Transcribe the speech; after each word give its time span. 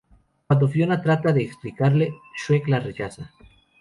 Cuando 0.47 0.67
Fiona 0.67 0.99
trata 0.99 1.31
de 1.31 1.43
explicarle, 1.43 2.11
Shrek 2.35 2.67
la 2.69 2.79
rechaza. 2.79 3.31